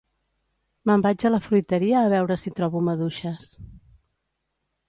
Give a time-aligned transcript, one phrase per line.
[0.89, 3.47] me'n vaig a la fruiteria a veure si trobo maduixes